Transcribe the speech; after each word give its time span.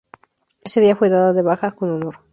Ese 0.63 0.81
día, 0.81 0.95
fue 0.95 1.09
dada 1.09 1.31
de 1.31 1.43
baja 1.43 1.73
con 1.75 1.91
honor. 1.91 2.21